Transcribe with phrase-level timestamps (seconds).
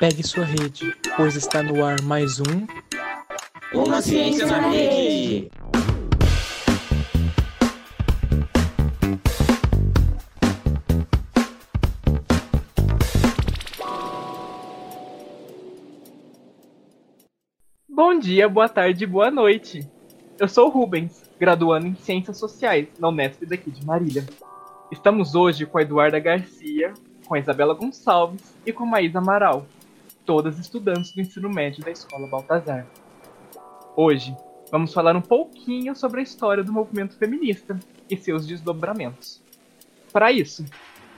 [0.00, 2.66] Pegue sua rede, pois está no ar mais um.
[3.74, 5.50] Uma Ciência na Rede!
[17.88, 19.86] Bom dia, boa tarde, boa noite.
[20.38, 24.26] Eu sou o Rubens, graduando em Ciências Sociais na Unesp daqui de Marília.
[24.92, 26.92] Estamos hoje com a Eduarda Garcia,
[27.26, 29.64] com a Isabela Gonçalves e com a Maísa Amaral,
[30.26, 32.86] todas estudantes do ensino médio da Escola Baltazar.
[33.96, 34.36] Hoje,
[34.70, 39.40] vamos falar um pouquinho sobre a história do movimento feminista e seus desdobramentos.
[40.12, 40.66] Para isso,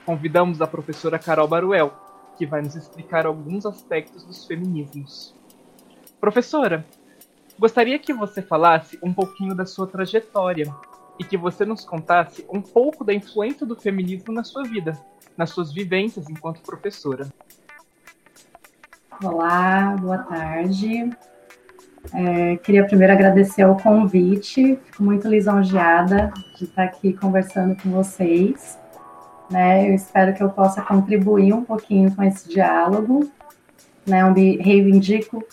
[0.05, 1.93] convidamos a professora Carol Baruel,
[2.37, 5.35] que vai nos explicar alguns aspectos dos feminismos.
[6.21, 6.85] Professora,
[7.59, 10.73] gostaria que você falasse um pouquinho da sua trajetória
[11.19, 14.97] e que você nos contasse um pouco da influência do feminismo na sua vida,
[15.37, 17.27] nas suas vivências enquanto professora.
[19.23, 21.09] Olá, boa tarde.
[22.11, 28.77] É, queria primeiro agradecer o convite, fico muito lisonjeada de estar aqui conversando com vocês.
[29.49, 29.89] Né?
[29.89, 33.31] Eu espero que eu possa contribuir um pouquinho com esse diálogo.
[34.05, 34.23] Né?
[34.31, 35.43] Me reivindico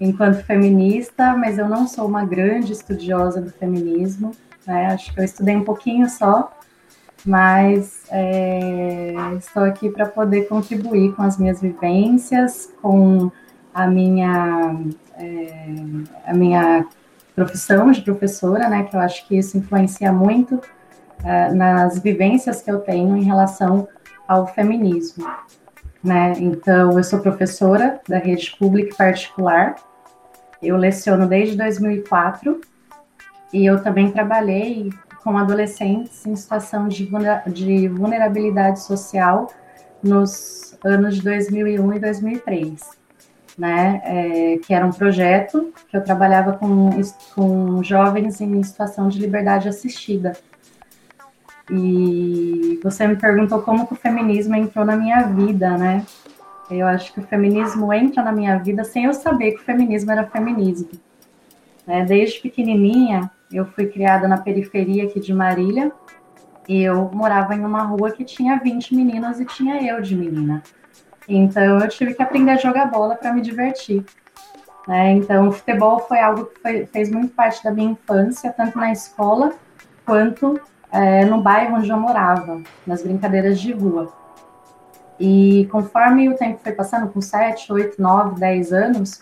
[0.00, 4.32] enquanto feminista, mas eu não sou uma grande estudiosa do feminismo.
[4.66, 4.86] Né?
[4.86, 6.50] Acho que eu estudei um pouquinho só,
[7.24, 13.30] mas é, estou aqui para poder contribuir com as minhas vivências, com
[13.74, 14.74] a minha,
[15.18, 15.74] é,
[16.26, 16.86] a minha
[17.34, 20.60] profissão de professora, né, que eu acho que isso influencia muito
[21.24, 23.86] é, nas vivências que eu tenho em relação
[24.26, 25.26] ao feminismo.
[26.02, 26.32] Né?
[26.38, 29.76] Então, eu sou professora da rede pública e particular,
[30.62, 32.60] eu leciono desde 2004
[33.52, 34.90] e eu também trabalhei
[35.22, 37.08] com adolescentes em situação de,
[37.88, 39.52] vulnerabilidade social
[40.02, 43.00] nos anos de 2001 e 2003.
[43.58, 46.88] Né, é, que era um projeto que eu trabalhava com,
[47.34, 50.32] com jovens em situação de liberdade assistida.
[51.70, 56.06] E você me perguntou como que o feminismo entrou na minha vida, né?
[56.70, 60.12] Eu acho que o feminismo entra na minha vida sem eu saber que o feminismo
[60.12, 60.90] era feminismo.
[61.86, 62.04] Né?
[62.04, 65.90] Desde pequenininha, eu fui criada na periferia aqui de Marília.
[66.68, 70.62] Eu morava em uma rua que tinha 20 meninas e tinha eu de menina.
[71.28, 74.04] Então eu tive que aprender a jogar bola para me divertir.
[74.86, 75.12] Né?
[75.12, 78.92] Então o futebol foi algo que foi, fez muito parte da minha infância, tanto na
[78.92, 79.52] escola
[80.04, 80.60] quanto
[80.92, 84.19] é, no bairro onde eu morava, nas brincadeiras de rua.
[85.20, 89.20] E conforme o tempo foi passando, com 7, 8, 9, 10 anos,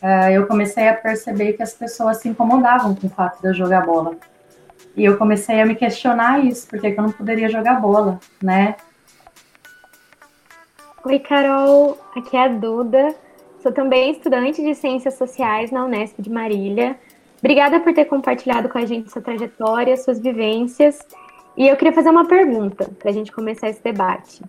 [0.00, 3.54] uh, eu comecei a perceber que as pessoas se incomodavam com o fato de eu
[3.54, 4.16] jogar bola.
[4.96, 8.76] E eu comecei a me questionar isso, porque eu não poderia jogar bola, né?
[11.04, 13.12] Oi, Carol, aqui é a Duda.
[13.60, 16.96] Sou também estudante de Ciências Sociais na Unesp de Marília.
[17.40, 21.00] Obrigada por ter compartilhado com a gente sua trajetória, suas vivências.
[21.56, 24.40] E eu queria fazer uma pergunta para a gente começar esse debate.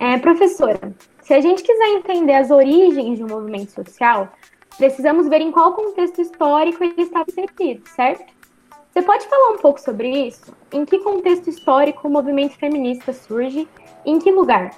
[0.00, 4.32] É, professora, se a gente quiser entender as origens de um movimento social,
[4.78, 8.24] precisamos ver em qual contexto histórico ele está inserido, certo?
[8.90, 10.56] Você pode falar um pouco sobre isso?
[10.72, 13.68] Em que contexto histórico o movimento feminista surge?
[14.06, 14.70] Em que lugar?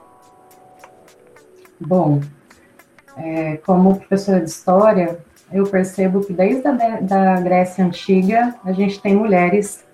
[1.80, 2.20] Bom,
[3.16, 5.20] é, como professora de história,
[5.52, 9.84] eu percebo que desde a da Grécia Antiga a gente tem mulheres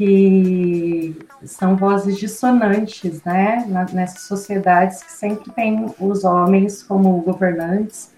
[0.00, 8.10] que são vozes dissonantes, né, nessas sociedades que sempre têm os homens como governantes,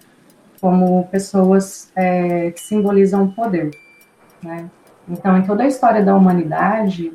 [0.61, 3.71] como pessoas é, que simbolizam o poder,
[4.41, 4.69] né.
[5.09, 7.11] Então, em toda a história da humanidade,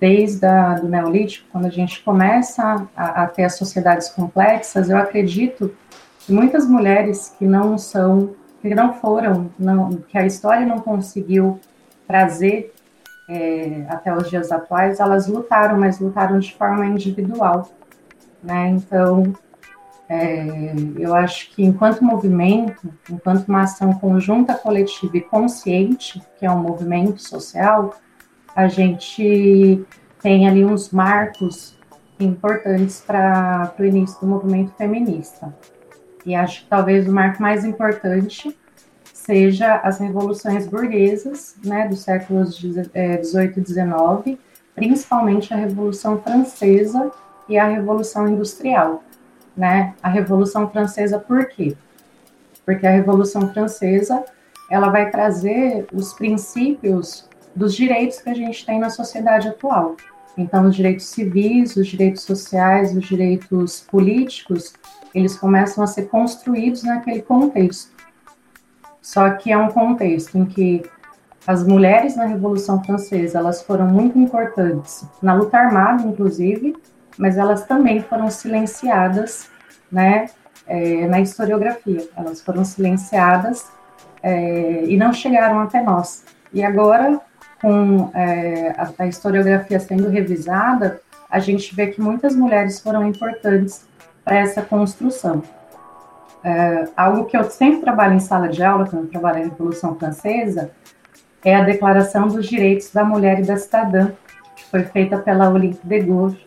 [0.00, 4.96] desde a, do Neolítico, quando a gente começa a, a ter as sociedades complexas, eu
[4.96, 5.72] acredito
[6.18, 11.60] que muitas mulheres que não são, que não foram, não, que a história não conseguiu
[12.08, 12.74] trazer
[13.28, 17.70] é, até os dias atuais, elas lutaram, mas lutaram de forma individual.
[18.42, 18.70] Né?
[18.70, 19.32] Então,
[20.08, 26.50] é, eu acho que enquanto movimento, enquanto uma ação conjunta, coletiva e consciente, que é
[26.50, 27.94] um movimento social,
[28.54, 29.82] a gente
[30.20, 31.78] tem ali uns marcos
[32.20, 35.54] importantes para o início do movimento feminista.
[36.24, 38.56] E acho que talvez o marco mais importante
[39.24, 44.38] seja as revoluções burguesas, né, dos séculos 18 e 19,
[44.74, 47.10] principalmente a Revolução Francesa
[47.48, 49.02] e a Revolução Industrial,
[49.56, 49.94] né?
[50.02, 51.76] A Revolução Francesa por quê?
[52.64, 54.24] Porque a Revolução Francesa,
[54.68, 59.96] ela vai trazer os princípios dos direitos que a gente tem na sociedade atual.
[60.36, 64.72] Então, os direitos civis, os direitos sociais, os direitos políticos,
[65.14, 68.01] eles começam a ser construídos naquele contexto.
[69.02, 70.82] Só que é um contexto em que
[71.44, 76.76] as mulheres na Revolução Francesa, elas foram muito importantes na luta armada, inclusive,
[77.18, 79.50] mas elas também foram silenciadas,
[79.90, 80.26] né,
[80.68, 82.08] é, na historiografia.
[82.16, 83.66] Elas foram silenciadas
[84.22, 86.24] é, e não chegaram até nós.
[86.52, 87.20] E agora,
[87.60, 93.84] com é, a, a, historiografia sendo revisada, a gente vê que muitas mulheres foram importantes
[94.24, 95.42] para essa construção.
[96.44, 99.94] É, algo que eu sempre trabalho em sala de aula, quando eu trabalho na Revolução
[99.94, 100.70] Francesa,
[101.44, 104.12] é a Declaração dos Direitos da Mulher e da Cidadã,
[104.56, 106.38] que foi feita pela Olympe de Gaulle,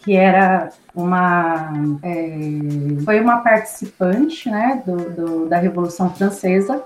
[0.00, 1.72] que era uma
[2.02, 6.82] é, foi uma participante né, do, do, da Revolução Francesa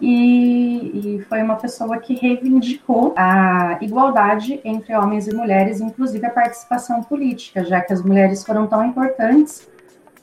[0.00, 6.30] e, e, foi uma pessoa que reivindicou a igualdade entre homens e mulheres, inclusive a
[6.30, 9.68] participação política, já que as mulheres foram tão importantes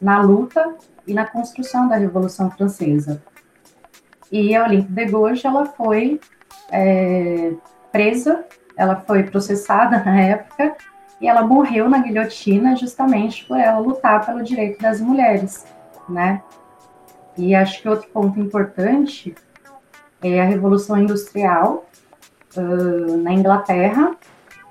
[0.02, 0.76] na luta
[1.10, 3.22] e na construção da Revolução Francesa.
[4.32, 6.20] E a Olympe de Gouges, ela foi
[6.72, 7.52] é,
[7.92, 8.46] presa,
[8.78, 10.76] ela foi processada na época
[11.20, 15.66] e ela morreu na guilhotina justamente por ela lutar pelo direito das mulheres,
[16.08, 16.44] né?
[17.36, 19.34] E acho que outro ponto importante
[20.22, 21.86] é a Revolução Industrial
[22.56, 24.16] uh, na Inglaterra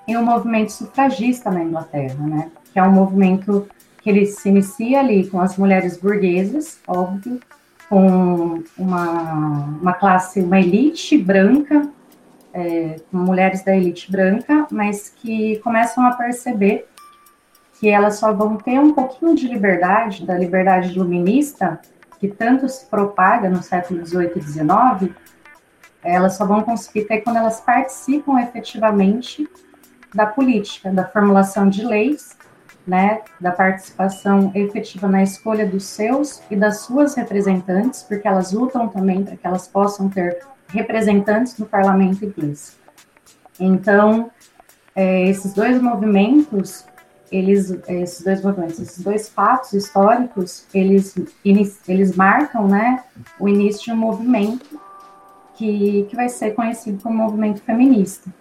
[0.06, 2.50] e o movimento sufragista na Inglaterra, né?
[2.72, 3.68] Que é um movimento
[4.02, 7.40] que ele se inicia ali com as mulheres burguesas, óbvio,
[7.88, 11.88] com uma, uma classe, uma elite branca
[12.52, 16.88] é, com mulheres da elite branca, mas que começam a perceber
[17.78, 21.80] que elas só vão ter um pouquinho de liberdade, da liberdade iluminista,
[22.18, 25.14] que tanto se propaga no século XVIII e XIX,
[26.02, 29.48] elas só vão conseguir ter quando elas participam efetivamente
[30.12, 32.36] da política, da formulação de leis,
[32.88, 38.88] né, da participação efetiva na escolha dos seus e das suas representantes, porque elas lutam
[38.88, 40.38] também para que elas possam ter
[40.68, 42.78] representantes do parlamento inglês.
[43.60, 44.30] Então,
[44.96, 46.86] é, esses dois movimentos,
[47.30, 51.14] eles, esses dois movimentos, esses dois fatos históricos, eles,
[51.44, 53.04] eles marcam, né,
[53.38, 54.80] o início de um movimento
[55.56, 58.32] que, que vai ser conhecido como movimento feminista.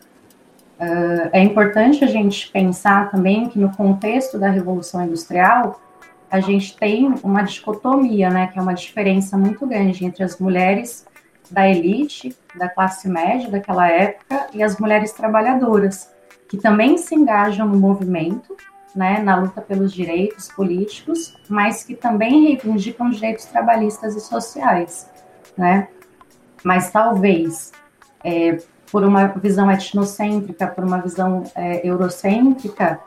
[0.79, 5.81] Uh, é importante a gente pensar também que no contexto da Revolução Industrial,
[6.29, 11.05] a gente tem uma dicotomia, né, que é uma diferença muito grande entre as mulheres
[11.49, 16.11] da elite, da classe média daquela época, e as mulheres trabalhadoras,
[16.47, 18.55] que também se engajam no movimento,
[18.95, 25.09] né, na luta pelos direitos políticos, mas que também reivindicam direitos trabalhistas e sociais,
[25.57, 25.87] né?
[26.63, 27.71] Mas talvez
[28.23, 28.57] é,
[28.91, 32.99] por uma visão etnocêntrica, por uma visão é, eurocêntrica,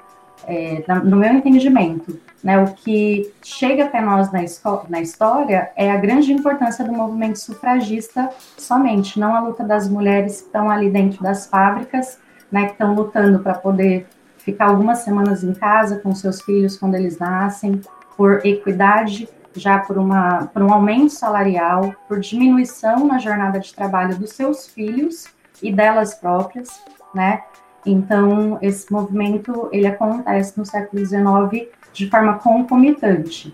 [0.46, 4.40] é, no meu entendimento, né, o que chega até nós na,
[4.88, 10.40] na, história é a grande importância do movimento sufragista somente, não a luta das mulheres
[10.40, 12.18] que estão ali dentro das fábricas,
[12.50, 14.06] né, que estão lutando para poder
[14.38, 17.80] ficar algumas semanas em casa com seus filhos quando eles nascem,
[18.16, 24.16] por equidade, já por, uma, por um aumento salarial, por diminuição na jornada de trabalho
[24.16, 25.26] dos seus filhos
[25.62, 26.82] e delas próprias,
[27.14, 27.42] né?
[27.84, 33.52] Então, esse movimento, ele acontece no século XIX de forma concomitante.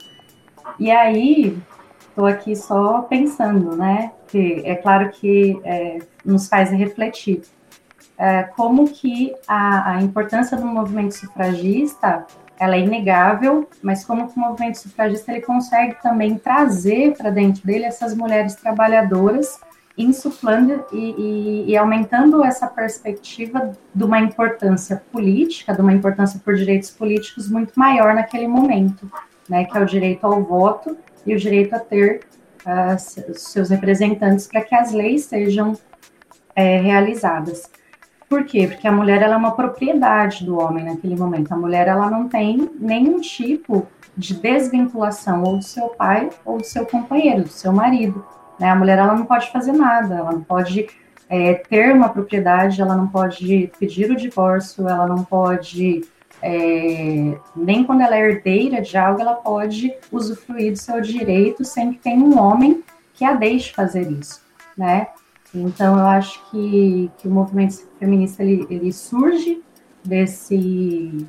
[0.78, 1.56] E aí,
[2.08, 4.12] estou aqui só pensando, né?
[4.26, 7.42] Que é claro que é, nos faz refletir
[8.18, 12.26] é, como que a, a, importância do movimento sufragista
[12.58, 17.66] ela é inegável, mas como que o movimento sufragista ele consegue também trazer para dentro
[17.66, 19.60] dele essas mulheres trabalhadoras
[19.96, 26.54] insuflando e, e, e, aumentando essa perspectiva de uma importância política, de uma importância por
[26.54, 29.10] direitos políticos muito maior naquele momento,
[29.48, 32.20] né, que é o direito ao voto e o direito a ter
[32.66, 35.78] uh, seus representantes para que as leis sejam
[36.54, 37.70] é, realizadas.
[38.28, 38.66] Por quê?
[38.66, 41.52] Porque a mulher ela é uma propriedade do homem naquele momento.
[41.52, 43.86] A mulher ela não tem nenhum tipo
[44.16, 48.24] de desvinculação ou do seu pai ou do seu companheiro, do seu marido.
[48.58, 48.70] Né?
[48.70, 50.86] A mulher ela não pode fazer nada, ela não pode
[51.28, 56.02] é, ter uma propriedade, ela não pode pedir o divórcio, ela não pode
[56.42, 61.92] é, nem quando ela é herdeira de algo, ela pode usufruir do seu direito sem
[61.92, 62.84] que tenha um homem
[63.14, 64.42] que a deixe fazer isso,
[64.76, 65.08] né?
[65.54, 69.62] Então, eu acho que, que o movimento feminista ele, ele surge
[70.04, 71.26] desse,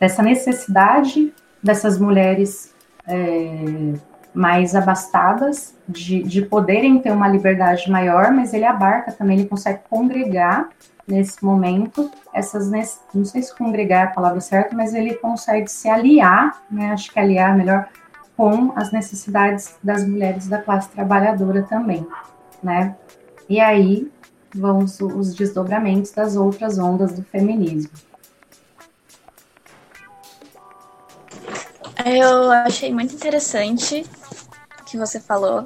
[0.00, 2.74] dessa necessidade dessas mulheres
[3.06, 3.94] é,
[4.36, 9.80] mais abastadas, de, de poderem ter uma liberdade maior, mas ele abarca também, ele consegue
[9.88, 10.68] congregar
[11.08, 12.70] nesse momento essas,
[13.14, 17.10] não sei se congregar é a palavra certa, mas ele consegue se aliar, né, acho
[17.10, 17.88] que aliar melhor,
[18.36, 22.06] com as necessidades das mulheres da classe trabalhadora também,
[22.62, 22.94] né?
[23.48, 24.12] E aí
[24.54, 27.92] vão os, os desdobramentos das outras ondas do feminismo.
[32.04, 34.04] Eu achei muito interessante
[34.86, 35.64] que você falou.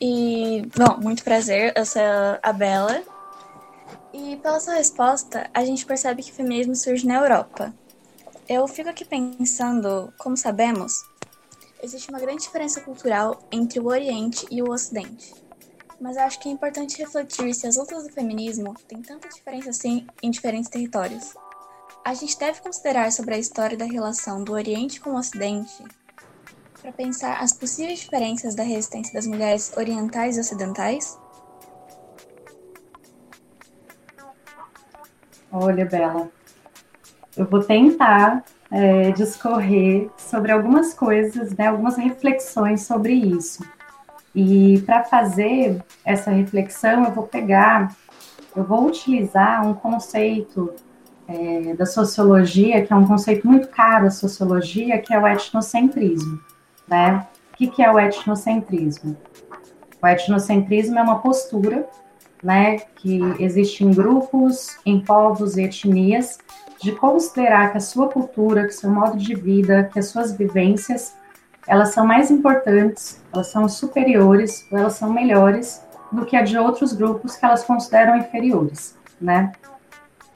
[0.00, 2.02] E, bom, muito prazer, eu sou
[2.42, 3.02] a Bela.
[4.12, 7.72] E pela sua resposta, a gente percebe que o feminismo surge na Europa.
[8.48, 10.92] Eu fico aqui pensando, como sabemos,
[11.82, 15.32] existe uma grande diferença cultural entre o Oriente e o Ocidente.
[16.00, 19.70] Mas eu acho que é importante refletir se as lutas do feminismo têm tanta diferença
[19.70, 21.34] assim em diferentes territórios.
[22.04, 25.84] A gente deve considerar sobre a história da relação do Oriente com o Ocidente
[26.80, 31.18] para pensar as possíveis diferenças da resistência das mulheres orientais e ocidentais?
[35.52, 36.30] Olha, Bela,
[37.36, 43.64] eu vou tentar é, discorrer sobre algumas coisas, né, algumas reflexões sobre isso.
[44.34, 47.94] E para fazer essa reflexão, eu vou pegar,
[48.54, 50.72] eu vou utilizar um conceito
[51.26, 56.40] é, da sociologia, que é um conceito muito caro à sociologia, que é o etnocentrismo.
[56.90, 57.26] Né?
[57.52, 59.16] O que, que é o etnocentrismo?
[60.02, 61.88] O etnocentrismo é uma postura
[62.42, 66.38] né, que existe em grupos, em povos e etnias,
[66.80, 70.32] de considerar que a sua cultura, que o seu modo de vida, que as suas
[70.32, 71.14] vivências,
[71.66, 76.94] elas são mais importantes, elas são superiores, elas são melhores do que a de outros
[76.94, 79.52] grupos que elas consideram inferiores, né?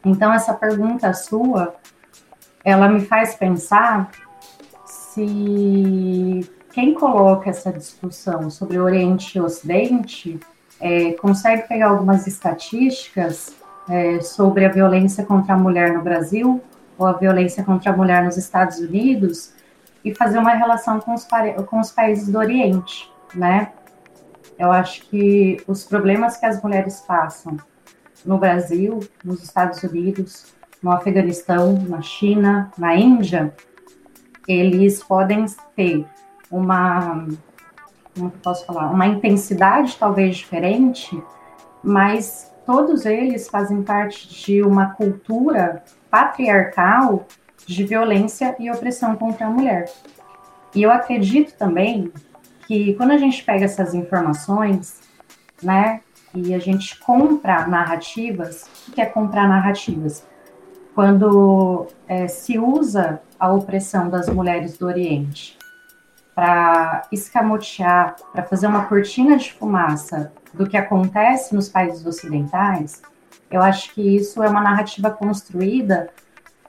[0.04, 1.74] Então, essa pergunta sua,
[2.62, 4.10] ela me faz pensar
[5.14, 10.40] se quem coloca essa discussão sobre Oriente e Ocidente
[10.80, 13.54] é, consegue pegar algumas estatísticas
[13.88, 16.60] é, sobre a violência contra a mulher no Brasil
[16.98, 19.52] ou a violência contra a mulher nos Estados Unidos
[20.04, 21.26] e fazer uma relação com os,
[21.68, 23.72] com os países do Oriente, né?
[24.58, 27.56] Eu acho que os problemas que as mulheres passam
[28.24, 30.46] no Brasil, nos Estados Unidos,
[30.82, 33.52] no Afeganistão, na China, na Índia,
[34.46, 36.06] eles podem ter
[36.50, 37.26] uma,
[38.14, 41.20] como posso falar, uma intensidade talvez diferente,
[41.82, 47.26] mas todos eles fazem parte de uma cultura patriarcal
[47.66, 49.90] de violência e opressão contra a mulher.
[50.74, 52.12] E eu acredito também
[52.66, 55.00] que quando a gente pega essas informações,
[55.62, 56.00] né,
[56.34, 58.68] e a gente compra narrativas.
[58.88, 60.26] O que é comprar narrativas?
[60.94, 65.58] Quando é, se usa a opressão das mulheres do Oriente
[66.34, 73.02] para escamotear, para fazer uma cortina de fumaça do que acontece nos países ocidentais,
[73.50, 76.10] eu acho que isso é uma narrativa construída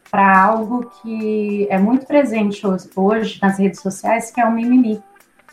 [0.10, 2.62] para algo que é muito presente
[2.96, 5.04] hoje nas redes sociais, que é o mimimi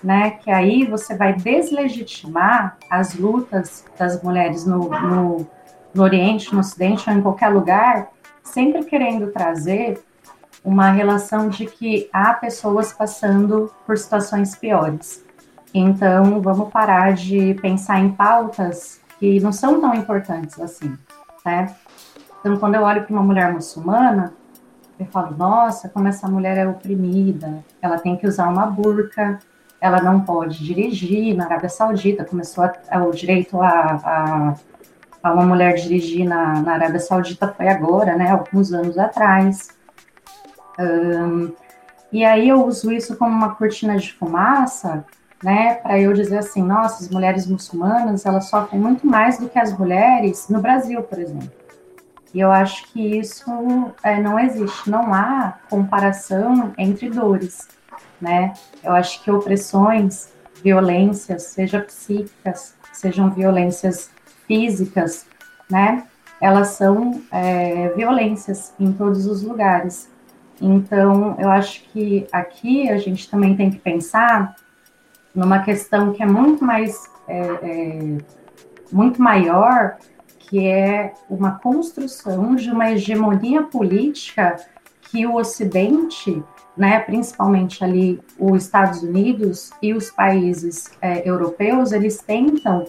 [0.02, 0.32] né?
[0.42, 5.46] Que aí você vai deslegitimar as lutas das mulheres no, no,
[5.94, 8.10] no Oriente, no Ocidente ou em qualquer lugar,
[8.42, 10.02] sempre querendo trazer
[10.64, 15.24] uma relação de que há pessoas passando por situações piores.
[15.74, 20.96] Então, vamos parar de pensar em pautas que não são tão importantes assim,
[21.44, 21.74] né?
[22.40, 24.32] Então, quando eu olho para uma mulher muçulmana,
[24.98, 29.38] eu falo, nossa, como essa mulher é oprimida, ela tem que usar uma burca,
[29.80, 31.36] ela não pode dirigir.
[31.36, 34.54] Na Arábia Saudita começou a, a, o direito a,
[35.22, 39.70] a, uma mulher dirigir na, na Arábia Saudita foi agora, né, alguns anos atrás.
[40.78, 41.52] Um,
[42.12, 45.04] e aí eu uso isso como uma cortina de fumaça,
[45.42, 49.58] né, para eu dizer assim, nossa, as mulheres muçulmanas, elas sofrem muito mais do que
[49.58, 51.50] as mulheres no Brasil, por exemplo.
[52.34, 53.44] E eu acho que isso
[54.02, 57.68] é, não existe, não há comparação entre dores
[58.22, 58.54] né?
[58.84, 64.10] Eu acho que opressões, violências, sejam psíquicas, sejam violências
[64.52, 65.26] físicas,
[65.70, 66.04] né?
[66.38, 70.10] Elas são é, violências em todos os lugares.
[70.60, 74.54] Então, eu acho que aqui a gente também tem que pensar
[75.34, 78.18] numa questão que é muito mais, é, é,
[78.92, 79.96] muito maior,
[80.38, 84.56] que é uma construção de uma hegemonia política
[85.00, 86.42] que o Ocidente
[86.76, 92.86] né, principalmente ali os Estados Unidos e os países é, europeus, eles tentam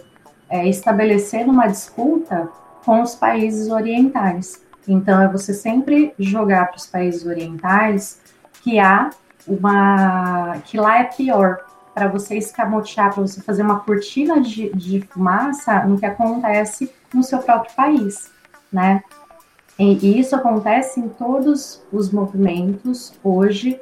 [0.53, 2.47] é, estabelecer uma disputa
[2.85, 4.61] com os países orientais.
[4.87, 8.21] Então, é você sempre jogar para os países orientais
[8.61, 9.09] que há
[9.47, 10.59] uma.
[10.63, 15.83] que lá é pior, para você escamotear, para você fazer uma cortina de, de fumaça
[15.85, 18.29] no que acontece no seu próprio país,
[18.71, 19.03] né?
[19.79, 23.79] E, e isso acontece em todos os movimentos hoje,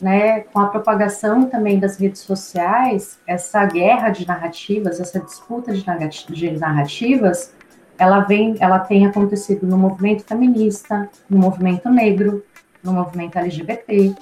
[0.00, 0.40] né?
[0.40, 5.84] Com a propagação também das redes sociais, essa guerra de narrativas, essa disputa de
[6.58, 7.52] narrativas,
[7.98, 12.44] ela vem, ela tem acontecido no movimento feminista, no movimento negro,
[12.82, 14.14] no movimento LGBT,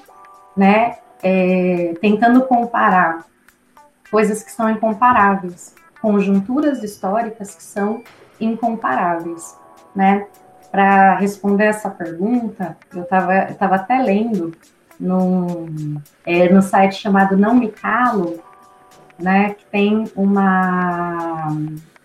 [0.56, 0.98] né?
[1.22, 3.24] É, tentando comparar
[4.10, 8.02] coisas que são incomparáveis, conjunturas históricas que são
[8.40, 9.56] incomparáveis,
[9.94, 10.26] né?
[10.70, 14.52] Para responder essa pergunta, eu estava eu tava até lendo
[14.98, 18.42] num, é, no site chamado Não Me Calo,
[19.18, 21.48] né, que tem uma,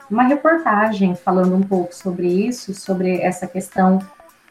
[0.10, 4.00] uma reportagem falando um pouco sobre isso, sobre essa questão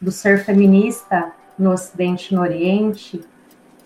[0.01, 3.25] do ser feminista no Ocidente e no Oriente,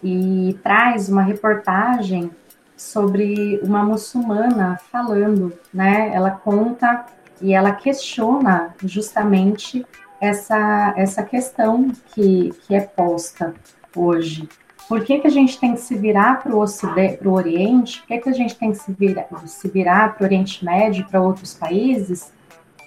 [0.02, 2.30] e traz uma reportagem
[2.76, 6.10] sobre uma muçulmana falando, né?
[6.14, 7.04] Ela conta
[7.40, 9.84] e ela questiona justamente
[10.20, 13.54] essa, essa questão que, que é posta
[13.94, 14.48] hoje.
[14.88, 18.00] Por que, que a gente tem que se virar para o Oriente?
[18.00, 21.06] Por que, que a gente tem que se virar, se virar para o Oriente Médio,
[21.08, 22.32] para outros países,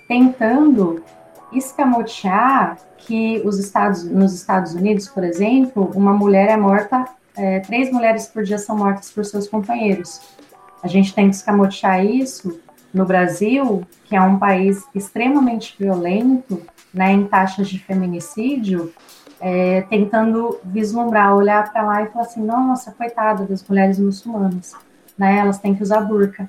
[0.07, 1.01] tentando
[1.53, 7.05] escamotear que os Estados, nos Estados Unidos, por exemplo, uma mulher é morta,
[7.35, 10.21] é, três mulheres por dia são mortas por seus companheiros.
[10.81, 12.59] A gente tem que escamotear isso
[12.93, 16.61] no Brasil, que é um país extremamente violento,
[16.93, 18.93] né, em taxas de feminicídio,
[19.45, 24.73] é, tentando vislumbrar, olhar para lá e falar assim, nossa, coitada das mulheres muçulmanas,
[25.17, 26.47] né, elas têm que usar burca.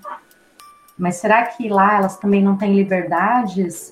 [0.97, 3.91] Mas será que lá elas também não têm liberdades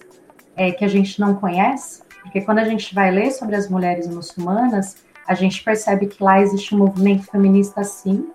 [0.54, 2.04] é, que a gente não conhece?
[2.22, 6.40] Porque quando a gente vai ler sobre as mulheres muçulmanas, a gente percebe que lá
[6.40, 8.30] existe um movimento feminista sim,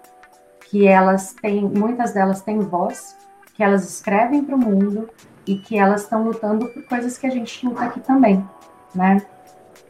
[0.70, 3.16] que elas têm, muitas delas têm voz,
[3.54, 5.10] que elas escrevem para o mundo
[5.46, 8.46] e que elas estão lutando por coisas que a gente luta aqui também,
[8.94, 9.26] né?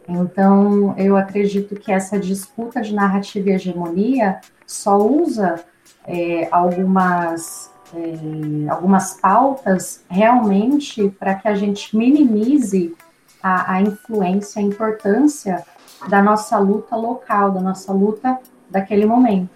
[0.07, 5.65] Então, eu acredito que essa disputa de narrativa e hegemonia só usa
[6.05, 12.95] é, algumas, é, algumas pautas realmente para que a gente minimize
[13.43, 15.65] a, a influência, a importância
[16.09, 18.39] da nossa luta local, da nossa luta
[18.69, 19.49] daquele momento.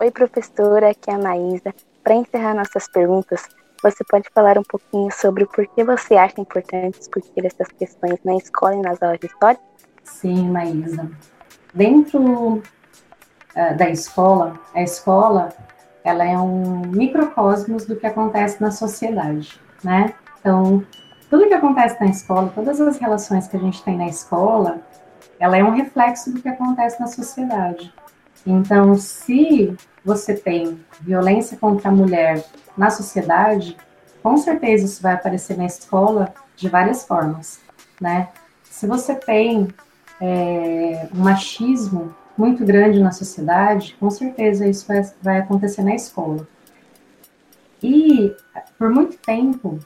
[0.00, 1.74] Oi, professora, aqui é a Maísa.
[2.04, 3.48] Para encerrar nossas perguntas,
[3.82, 8.36] você pode falar um pouquinho sobre por que você acha importante discutir essas questões na
[8.36, 9.60] escola e nas aulas de história?
[10.08, 11.08] Sim, Maísa.
[11.72, 15.50] Dentro uh, da escola, a escola
[16.02, 20.14] ela é um microcosmos do que acontece na sociedade, né?
[20.40, 20.84] Então,
[21.28, 24.80] tudo que acontece na escola, todas as relações que a gente tem na escola,
[25.38, 27.92] ela é um reflexo do que acontece na sociedade.
[28.46, 32.42] Então, se você tem violência contra a mulher
[32.76, 33.76] na sociedade,
[34.22, 37.60] com certeza isso vai aparecer na escola de várias formas,
[38.00, 38.28] né?
[38.64, 39.68] Se você tem
[40.20, 46.46] é, um machismo muito grande na sociedade, com certeza isso vai, vai acontecer na escola.
[47.82, 48.34] E
[48.78, 49.78] por muito tempo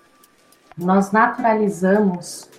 [0.76, 2.50] nós naturalizamos,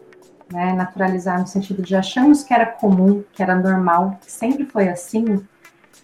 [0.51, 4.89] né, naturalizar no sentido de achamos que era comum, que era normal, que sempre foi
[4.89, 5.45] assim,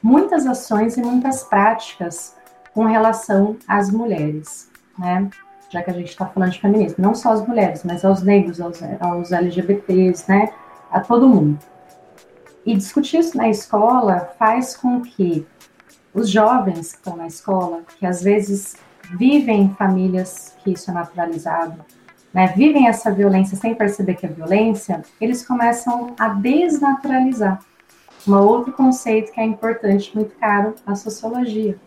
[0.01, 2.35] muitas ações e muitas práticas
[2.73, 5.29] com relação às mulheres, né?
[5.69, 8.59] Já que a gente está falando de feminismo, não só as mulheres, mas aos negros,
[8.59, 10.51] aos, aos LGBTs, né?
[10.91, 11.59] A todo mundo.
[12.65, 15.47] E discutir isso na escola faz com que
[16.13, 18.75] os jovens que estão na escola, que às vezes
[19.17, 21.83] vivem em famílias que isso é naturalizado,
[22.33, 27.59] né, vivem essa violência sem perceber que é violência, eles começam a desnaturalizar.
[28.27, 31.77] Um outro conceito que é importante, muito caro, a sociologia,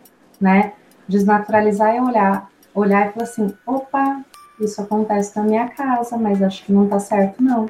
[0.41, 0.73] né?
[1.07, 4.21] Desnaturalizar é olhar, olhar e falar assim, opa,
[4.59, 7.67] isso acontece na minha casa, mas acho que não tá certo não,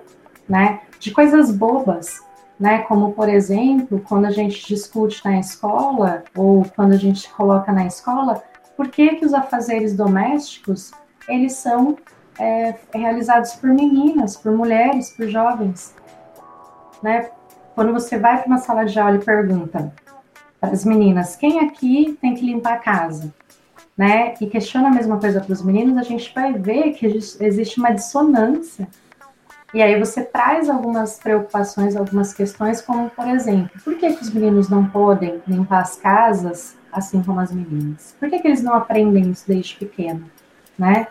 [0.47, 0.81] né?
[1.03, 2.23] De coisas bobas,
[2.57, 2.79] né?
[2.83, 7.85] Como, por exemplo, quando a gente discute na escola, ou quando a gente coloca na
[7.85, 8.41] escola,
[8.77, 10.91] por que, que os afazeres domésticos,
[11.27, 11.97] eles são
[12.39, 15.93] é, realizados por meninas, por mulheres, por jovens,
[17.01, 17.29] né?
[17.75, 19.93] Quando você vai para uma sala de aula e pergunta
[20.61, 23.33] para as meninas, quem aqui tem que limpar a casa?
[23.97, 24.35] Né?
[24.39, 27.91] E questiona a mesma coisa para os meninos, a gente vai ver que existe uma
[27.91, 28.87] dissonância.
[29.73, 34.31] E aí você traz algumas preocupações, algumas questões, como por exemplo, por que, que os
[34.31, 38.15] meninos não podem limpar as casas assim como as meninas?
[38.19, 40.29] Por que, que eles não aprendem isso desde pequeno?
[40.77, 41.07] Né?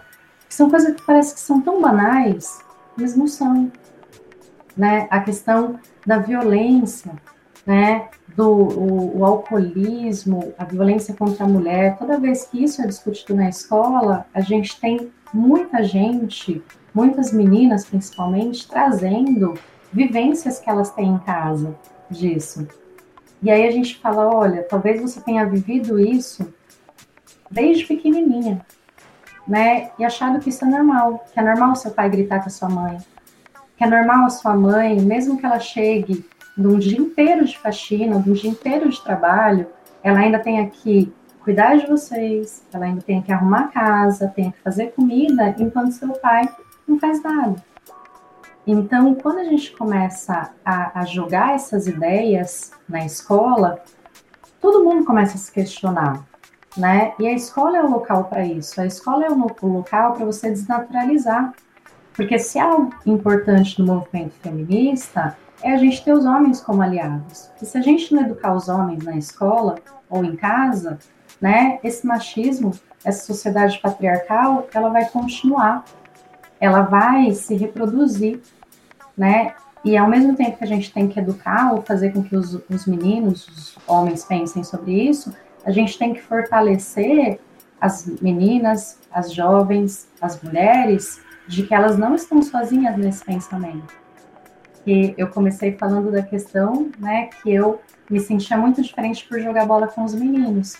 [0.48, 2.60] São coisas que parece que são tão banais,
[2.96, 3.70] mas não são.
[4.76, 5.08] Né?
[5.10, 7.12] A questão da violência,
[7.66, 12.86] né, do o, o, alcoolismo, a violência contra a mulher, toda vez que isso é
[12.86, 16.62] discutido na escola, a gente tem muita gente,
[16.94, 19.54] muitas meninas principalmente, trazendo
[19.92, 21.74] vivências que elas têm em casa
[22.10, 22.66] disso.
[23.42, 26.52] E aí a gente fala, olha, talvez você tenha vivido isso
[27.50, 28.64] desde pequenininha,
[29.46, 29.90] né?
[29.98, 32.68] E achado que isso é normal, que é normal seu pai gritar com a sua
[32.68, 32.98] mãe,
[33.76, 36.24] que é normal a sua mãe, mesmo que ela chegue
[36.56, 39.66] de um dia inteiro de faxina, de um dia inteiro de trabalho,
[40.02, 44.50] ela ainda tem que cuidar de vocês, ela ainda tem que arrumar a casa, tem
[44.50, 46.48] que fazer comida, enquanto seu pai
[46.86, 47.56] não faz nada.
[48.66, 53.82] Então, quando a gente começa a, a jogar essas ideias na escola,
[54.60, 56.24] todo mundo começa a se questionar,
[56.76, 57.12] né?
[57.18, 58.80] E a escola é o local para isso.
[58.80, 61.52] A escola é o local para você desnaturalizar.
[62.14, 67.50] Porque se algo importante no movimento feminista, é a gente ter os homens como aliados.
[67.60, 69.76] E se a gente não educar os homens na escola
[70.10, 70.98] ou em casa,
[71.40, 72.72] né, esse machismo,
[73.04, 75.84] essa sociedade patriarcal, ela vai continuar.
[76.62, 78.40] Ela vai se reproduzir,
[79.16, 79.54] né?
[79.84, 82.54] E ao mesmo tempo que a gente tem que educar ou fazer com que os,
[82.70, 87.40] os meninos, os homens pensem sobre isso, a gente tem que fortalecer
[87.80, 94.02] as meninas, as jovens, as mulheres, de que elas não estão sozinhas nesse pensamento
[94.84, 99.66] que eu comecei falando da questão, né, que eu me sentia muito diferente por jogar
[99.66, 100.76] bola com os meninos.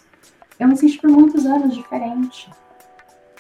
[0.59, 2.51] Eu me senti por muitos anos diferente,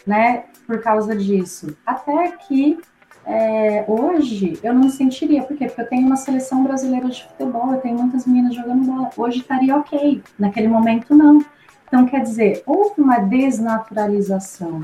[0.06, 1.76] né, por causa disso.
[1.86, 2.78] Até que
[3.24, 5.66] é, hoje eu não sentiria, por quê?
[5.66, 9.10] Porque eu tenho uma seleção brasileira de futebol, eu tenho muitas meninas jogando bola.
[9.16, 11.44] Hoje estaria ok, naquele momento não.
[11.86, 14.80] Então, quer dizer, houve uma desnaturalização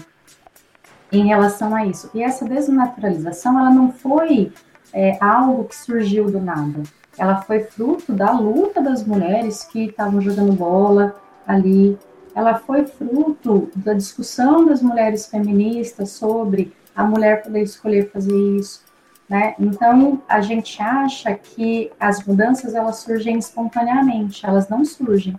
[1.11, 2.11] em relação a isso.
[2.15, 4.53] E essa desnaturalização, ela não foi
[4.93, 6.83] é, algo que surgiu do nada.
[7.17, 11.99] Ela foi fruto da luta das mulheres que estavam jogando bola ali.
[12.35, 18.85] Ela foi fruto da discussão das mulheres feministas sobre a mulher poder escolher fazer isso.
[19.29, 19.55] Né?
[19.59, 25.39] Então, a gente acha que as mudanças elas surgem espontaneamente, elas não surgem.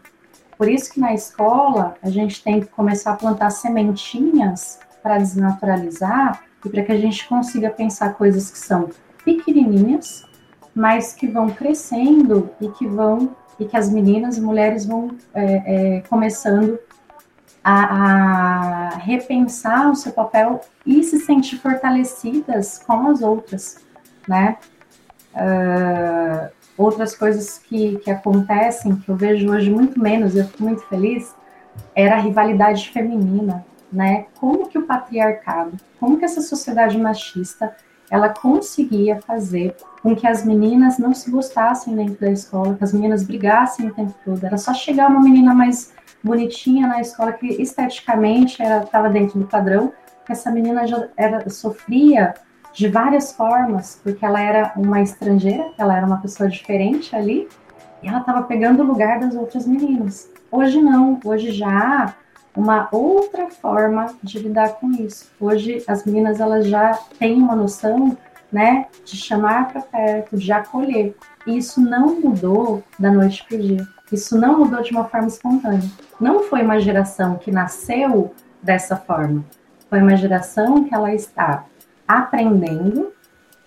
[0.58, 6.44] Por isso que na escola a gente tem que começar a plantar sementinhas para desnaturalizar
[6.66, 8.90] e para que a gente consiga pensar coisas que são
[9.24, 10.26] pequenininhas,
[10.76, 15.98] mas que vão crescendo e que vão e que as meninas e mulheres vão é,
[15.98, 16.80] é, começando
[17.64, 23.78] a, a, repensar o seu papel e se sentir fortalecidas com as outras,
[24.28, 24.58] né?
[25.36, 30.82] Uh, outras coisas que, que acontecem, que eu vejo hoje muito menos, eu fico muito
[30.88, 31.36] feliz,
[31.94, 34.26] era a rivalidade feminina, né?
[34.40, 37.76] Como que o patriarcado, como que essa sociedade machista
[38.10, 42.94] ela conseguia fazer com que as meninas não se gostassem dentro da escola, que as
[42.94, 44.44] meninas brigassem o tempo todo.
[44.44, 45.94] Era só chegar uma menina mais
[46.24, 49.94] bonitinha na escola que esteticamente estava dentro do padrão,
[50.26, 52.34] que essa menina já era, sofria
[52.74, 57.48] de várias formas, porque ela era uma estrangeira, ela era uma pessoa diferente ali,
[58.02, 60.30] e ela estava pegando o lugar das outras meninas.
[60.52, 62.16] Hoje não, hoje já
[62.56, 65.32] uma outra forma de lidar com isso.
[65.40, 68.18] Hoje as meninas elas já têm uma noção,
[68.52, 71.16] né, de chamar para perto, de acolher.
[71.46, 73.88] E isso não mudou da noite para o dia.
[74.12, 75.88] Isso não mudou de uma forma espontânea.
[76.20, 79.46] Não foi uma geração que nasceu dessa forma.
[79.90, 81.66] Foi uma geração que ela está
[82.08, 83.14] aprendendo,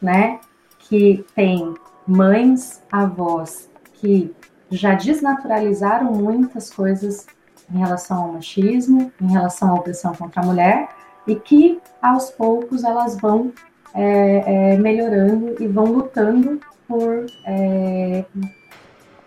[0.01, 0.41] né,
[0.81, 1.75] que tem
[2.07, 4.35] mães, avós que
[4.69, 7.27] já desnaturalizaram muitas coisas
[7.73, 10.89] em relação ao machismo, em relação à opressão contra a mulher,
[11.27, 13.53] e que aos poucos elas vão
[13.95, 18.25] é, é, melhorando e vão lutando por, é,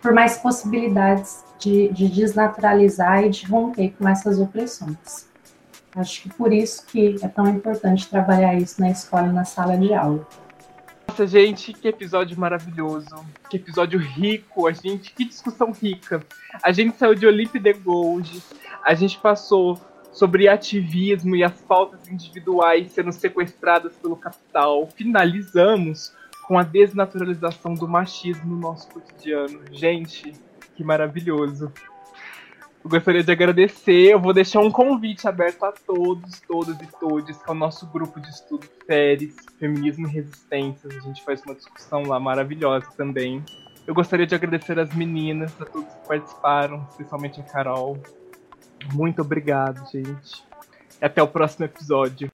[0.00, 5.26] por mais possibilidades de, de, desnaturalizar e de romper com essas opressões.
[5.94, 9.78] Acho que por isso que é tão importante trabalhar isso na escola e na sala
[9.78, 10.26] de aula.
[11.18, 13.24] Nossa, gente, que episódio maravilhoso.
[13.48, 16.22] Que episódio rico, a gente, que discussão rica.
[16.62, 18.42] A gente saiu de Olympe de Gold,
[18.84, 19.80] a gente passou
[20.12, 24.86] sobre ativismo e as pautas individuais sendo sequestradas pelo capital.
[24.94, 26.12] Finalizamos
[26.46, 29.62] com a desnaturalização do machismo no nosso cotidiano.
[29.72, 30.34] Gente,
[30.74, 31.72] que maravilhoso.
[32.86, 34.12] Eu gostaria de agradecer.
[34.12, 37.84] Eu vou deixar um convite aberto a todos, todas e todos, que é o nosso
[37.88, 40.96] grupo de estudo FERES, Feminismo e Resistências.
[40.96, 43.44] A gente faz uma discussão lá maravilhosa também.
[43.88, 47.98] Eu gostaria de agradecer as meninas, a todos que participaram, especialmente a Carol.
[48.92, 50.44] Muito obrigado, gente.
[51.02, 52.30] E até o próximo episódio.